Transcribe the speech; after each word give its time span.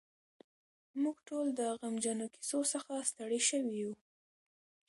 موږ 1.01 1.17
ټول 1.27 1.45
د 1.59 1.61
غمجنو 1.79 2.25
کیسو 2.35 2.59
څخه 2.73 2.93
ستړي 3.09 3.39
شوي 3.49 3.73
یو. 3.81 3.93